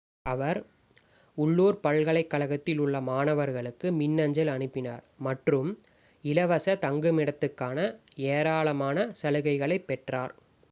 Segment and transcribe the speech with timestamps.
[0.25, 0.59] அவர்
[1.37, 5.69] உள்ளூர் பல்கலைக்கழகத்தில் உள்ள மாணவர்களுக்கு மின்னஞ்சல் அனுப்பினார் மற்றும்
[6.23, 7.77] இலவச தங்குமிடத்துக்கான
[8.31, 10.35] ஏராளமான சலுகைகளைப் பெற்றார்